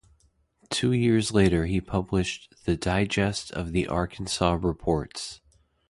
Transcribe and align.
Two 0.71 0.93
years 0.93 1.31
later 1.31 1.67
he 1.67 1.79
published 1.79 2.55
the 2.65 2.75
"Digest 2.75 3.51
of 3.51 3.71
the 3.71 3.85
Arkansas 3.85 4.57
Reports". 4.59 5.41